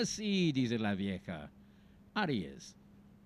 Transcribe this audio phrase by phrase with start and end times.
[0.00, 1.50] Así, dice la vieja.
[2.14, 2.74] Aries,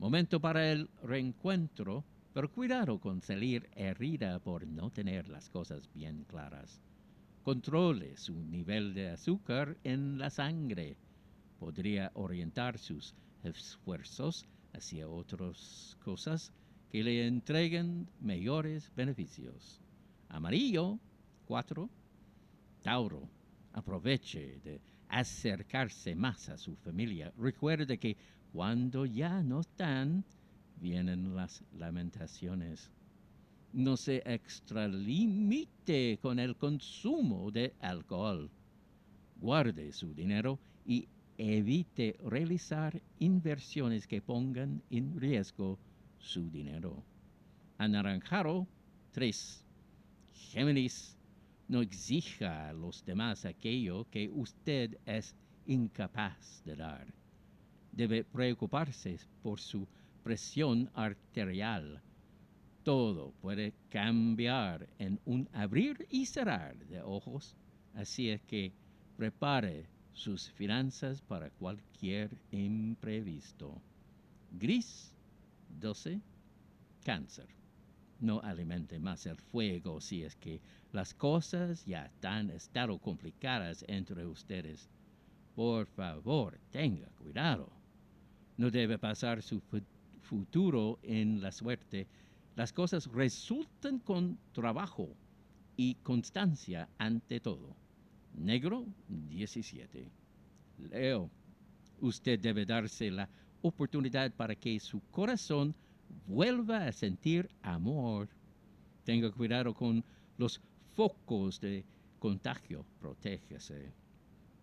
[0.01, 6.25] momento para el reencuentro, pero cuidado con salir herida por no tener las cosas bien
[6.25, 6.81] claras.
[7.45, 10.97] Controle su nivel de azúcar en la sangre.
[11.61, 13.15] Podría orientar sus
[13.45, 16.53] esfuerzos hacia otras cosas
[16.91, 19.81] que le entreguen mayores beneficios.
[20.29, 20.99] Amarillo,
[21.47, 21.89] 4.
[22.83, 23.29] Tauro,
[23.75, 24.81] aproveche de
[25.15, 27.33] acercarse más a su familia.
[27.39, 28.17] Recuerde que
[28.53, 30.25] cuando ya no están,
[30.81, 32.91] vienen las lamentaciones.
[33.73, 38.51] No se extralimite con el consumo de alcohol.
[39.41, 41.07] Guarde su dinero y
[41.39, 45.79] evite realizar inversiones que pongan en riesgo
[46.19, 47.05] su dinero.
[47.79, 48.67] Anaranjado
[49.13, 49.65] 3.
[50.33, 51.17] Géminis,
[51.69, 55.35] no exija a los demás aquello que usted es
[55.67, 57.07] incapaz de dar.
[57.93, 59.87] Debe preocuparse por su
[60.23, 62.01] presión arterial.
[62.83, 67.57] Todo puede cambiar en un abrir y cerrar de ojos,
[67.95, 68.73] así es que
[69.17, 73.81] prepare sus finanzas para cualquier imprevisto.
[74.53, 75.15] Gris
[75.81, 76.21] 12.
[77.05, 77.64] Cáncer.
[78.21, 80.61] No alimente más el fuego si es que
[80.93, 84.89] las cosas ya han estado complicadas entre ustedes.
[85.55, 87.71] Por favor, tenga cuidado.
[88.57, 89.61] No debe pasar su
[90.23, 92.07] futuro en la suerte.
[92.57, 95.09] Las cosas resultan con trabajo
[95.77, 97.77] y constancia ante todo.
[98.35, 100.09] Negro 17.
[100.91, 101.31] Leo,
[102.01, 103.29] usted debe darse la
[103.63, 105.75] oportunidad para que su corazón
[106.27, 108.29] vuelva a sentir amor.
[109.05, 110.05] Tenga cuidado con
[110.39, 110.61] los
[110.95, 111.85] focos de
[112.19, 113.93] contagio, protégese.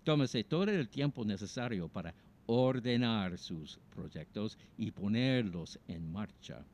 [0.03, 2.13] Tómese todo el tiempo necesario para
[2.47, 6.65] ordenar sus proyectos y ponerlos en marcha.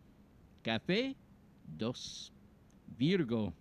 [0.63, 1.15] Café
[1.77, 2.31] 2.
[2.97, 3.53] Virgo.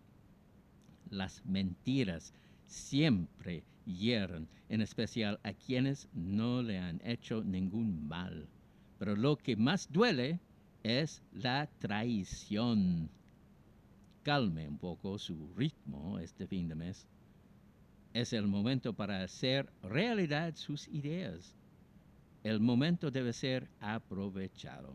[1.10, 2.32] Las mentiras
[2.66, 8.48] siempre hieren, en especial a quienes no le han hecho ningún mal.
[8.98, 10.40] Pero lo que más duele
[10.86, 13.10] es la traición.
[14.22, 17.08] Calme un poco su ritmo este fin de mes.
[18.14, 21.56] Es el momento para hacer realidad sus ideas.
[22.44, 24.94] El momento debe ser aprovechado.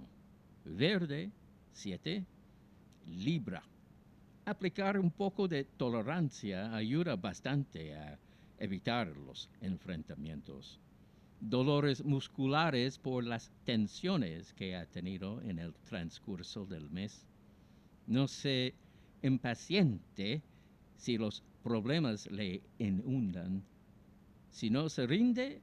[0.63, 1.29] Verde,
[1.73, 2.25] 7.
[3.09, 3.61] Libra.
[4.45, 8.17] Aplicar un poco de tolerancia ayuda bastante a
[8.59, 10.79] evitar los enfrentamientos
[11.41, 17.25] dolores musculares por las tensiones que ha tenido en el transcurso del mes.
[18.05, 18.75] No se
[19.23, 20.43] impaciente
[20.97, 23.63] si los problemas le inundan.
[24.51, 25.61] Si no se rinde,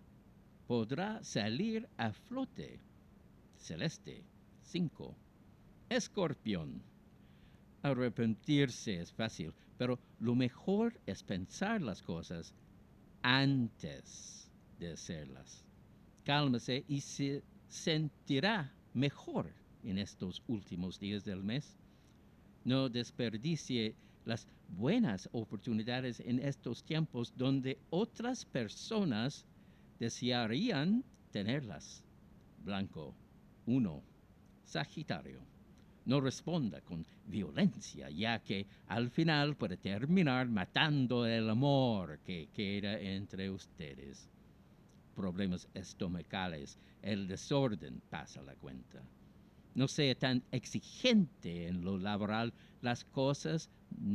[0.67, 2.81] podrá salir a flote.
[3.57, 4.25] Celeste
[4.63, 5.15] 5.
[5.91, 6.83] Escorpión.
[7.83, 12.53] Arrepentirse es fácil, pero lo mejor es pensar las cosas
[13.23, 14.51] antes
[14.81, 15.68] de hacerlas
[16.29, 19.51] cálmese y se sentirá mejor
[19.83, 21.75] en estos últimos días del mes.
[22.67, 23.95] No desperdicie
[24.27, 24.47] las
[24.77, 29.47] buenas oportunidades en estos tiempos donde otras personas
[29.99, 31.03] desearían
[31.33, 32.05] tenerlas.
[32.63, 33.15] Blanco
[33.65, 34.03] 1.
[34.65, 35.41] Sagitario.
[36.05, 43.01] No responda con violencia, ya que al final puede terminar matando el amor que queda
[43.01, 44.29] entre ustedes
[45.19, 49.03] problemas estomacales, el desorden pasa la cuenta.
[49.75, 53.69] No sea tan exigente en lo laboral, las cosas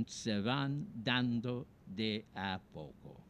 [0.08, 3.22] se van dando de a poco.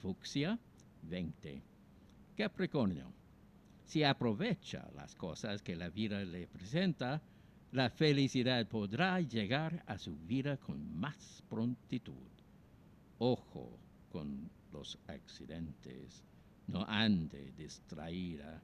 [0.00, 0.58] Fucsia
[1.02, 1.62] 20.
[2.36, 3.12] Capricornio.
[3.84, 7.22] Si aprovecha las cosas que la vida le presenta,
[7.70, 12.32] la felicidad podrá llegar a su vida con más prontitud.
[13.18, 13.78] Ojo
[14.10, 16.24] con los accidentes
[16.68, 18.62] no ande distraída.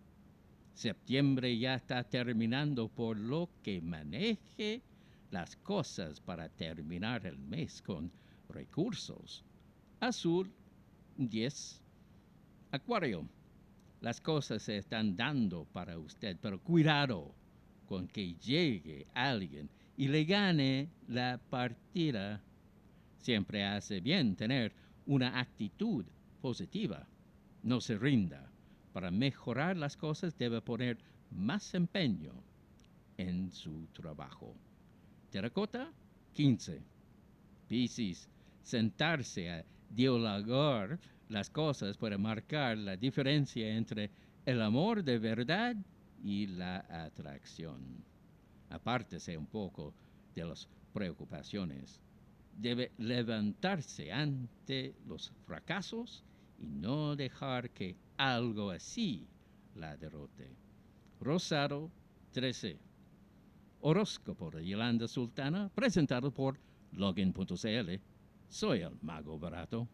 [0.75, 4.83] Septiembre ya está terminando, por lo que maneje
[5.31, 8.11] las cosas para terminar el mes con
[8.49, 9.45] recursos.
[10.01, 10.51] Azul
[11.17, 11.81] 10.
[12.73, 13.29] Acuario.
[14.01, 17.33] Las cosas se están dando para usted, pero cuidado
[17.87, 22.43] con que llegue alguien y le gane la partida.
[23.19, 24.73] Siempre hace bien tener
[25.07, 26.05] una actitud
[26.41, 27.07] positiva
[27.63, 28.51] no se rinda.
[28.93, 30.99] Para mejorar las cosas debe poner
[31.31, 32.33] más empeño
[33.17, 34.55] en su trabajo.
[35.31, 35.91] Terracota
[36.35, 36.83] 15.
[37.69, 38.29] Piscis,
[38.63, 40.99] sentarse a dialogar
[41.29, 44.11] las cosas puede marcar la diferencia entre
[44.45, 45.75] el amor de verdad
[46.23, 48.05] y la atracción.
[48.69, 49.95] Apártese un poco
[50.35, 52.01] de las preocupaciones.
[52.59, 56.23] Debe levantarse ante los fracasos
[56.63, 59.27] y no dejar que algo así
[59.75, 60.49] la derrote.
[61.21, 61.91] Rosado
[62.31, 62.79] 13.
[63.81, 66.59] Horóscopo de Yolanda Sultana, presentado por
[66.93, 67.91] login.cl.
[68.49, 69.89] Soy el mago barato.